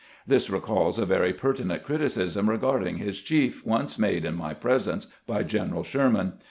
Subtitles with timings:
[0.25, 5.43] This recalls a very pertinent criticism regarding his chief once made in my presence by
[5.43, 6.33] General Sherman.